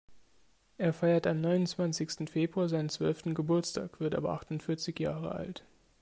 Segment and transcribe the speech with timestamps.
[0.79, 5.63] Er feiert am neunundzwanzigsten Februar seinen zwölften Geburtstag, wird aber achtundvierzig Jahre alt.